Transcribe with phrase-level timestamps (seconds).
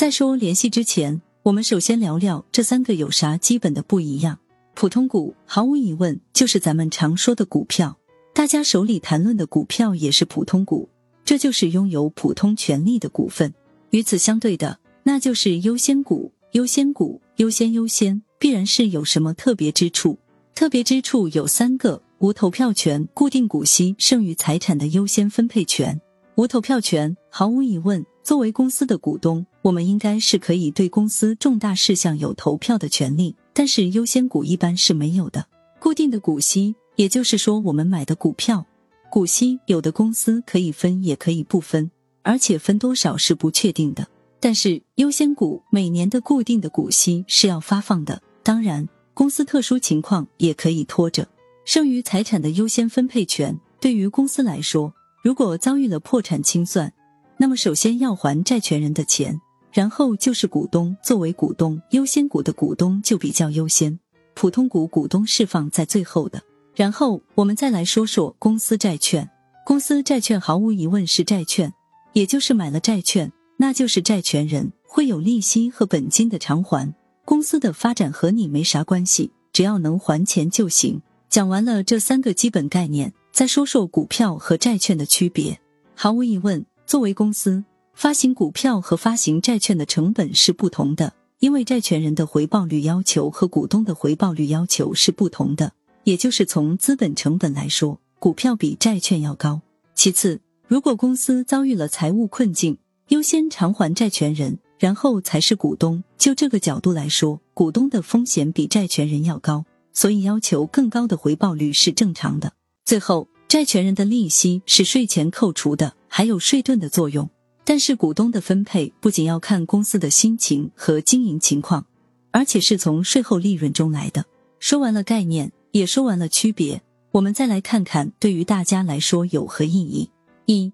[0.00, 4.38] 在说联系之前，我们首先聊聊这三个有啥基本的不一样。
[4.72, 7.98] 普通股毫无疑问就是咱们常说的股票，
[8.32, 10.88] 大家手里谈论的股票也是普通股，
[11.22, 13.52] 这就是拥有普通权利的股份。
[13.90, 16.32] 与此相对的，那就是优先股。
[16.52, 20.18] 优先股优先优先，必然是有什么特别之处。
[20.54, 26.00] 特别之处有三个：无投票权、固定股息、剩余财产的优先分配权。
[26.36, 33.34] 无投票权，毫无疑问，作为公司的股东，我们应该是可以对公司重大事项有投票的权利。
[33.52, 35.46] 但是优先股一般是没有的。
[35.78, 38.64] 固定的股息，也就是说我们买的股票，
[39.10, 41.90] 股息有的公司可以分，也可以不分，
[42.22, 44.06] 而且分多少是不确定的。
[44.38, 51.28] 但是优先股每年的固定的股息是要发放的，当然公司特殊情况也可以拖着。
[51.66, 54.94] 剩余财产的优先分配权，对于公司来说。
[55.22, 56.90] 如果遭遇了破产清算，
[57.36, 59.38] 那么首先要还债权人的钱，
[59.72, 60.96] 然后就是股东。
[61.02, 63.98] 作为股东，优先股的股东就比较优先，
[64.34, 66.42] 普通股股东释放在最后的。
[66.74, 69.28] 然后我们再来说说公司债券。
[69.64, 71.72] 公司债券毫无疑问是债券，
[72.12, 76.92] 也就是买了债券，那就是债权人会有利息和本金的偿还。
[77.24, 81.00] 公司的发展和你没啥关系，只要能还钱就行。
[81.28, 83.12] 讲完了这三个基本概念。
[83.32, 85.60] 再说说股票和债券的区别。
[85.94, 87.62] 毫无疑问，作为公司
[87.94, 95.72] 发行股票和发行债券的成本是不同的，因为债权人的回报率要求和股东的回报率要求是不同的。
[96.04, 99.60] 也就是从资本成本来说，股票比债券要高。
[99.94, 106.02] 其次，如果公司遭遇了财务困境，优先偿还债权人，然后才是股东。
[106.16, 112.54] 就这个角度来说，股东的风险比债权人要高，所以要求更高的回报率是正常的。
[112.86, 117.28] 最后，债权人的利息是税前扣除的，还有税盾的作用。
[117.70, 121.86] 但是股东的分配不仅要看公司的心情和经营情况，
[122.32, 124.24] 而且是从税后利润中来的。
[124.58, 130.10] 说完了概念，也说完了区别，我们再来看看对于大家来说有何意义。
[130.46, 130.72] 一，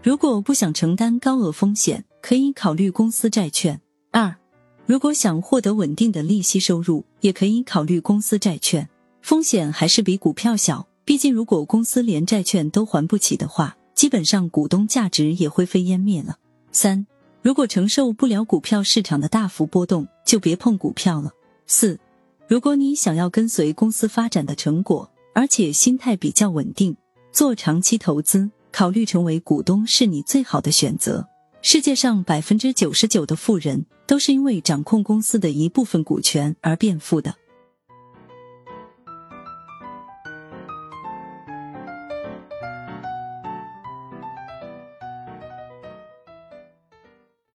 [0.00, 3.80] 如果不想承担高额风险，可以考虑公司债券。
[4.12, 4.36] 二，
[4.86, 8.88] 如果想获得稳定的利息收入，也可以考虑公司债券，
[9.22, 10.86] 风险还是比股票小。
[11.04, 16.38] 毕竟，如果公司连债券都还不起的话，基本上股东价值也灰飞烟灭了。
[16.72, 17.06] 三，
[17.42, 21.30] 如果承受不了股票市场的大幅波动，就别碰股票了。
[21.66, 21.98] 四，
[22.48, 26.96] 如果你想要跟随公司发展的成果，而且心态比较稳定，
[27.32, 31.26] 做长期投资，考虑成为股东是你最好的选择。
[31.62, 37.34] 世界上百分之九十九的富人都是因为掌控公司的一部分股权而变富的。